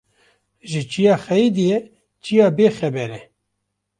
[0.69, 1.77] Ji çiya xeyîdiye
[2.23, 3.21] çiya bê xeber e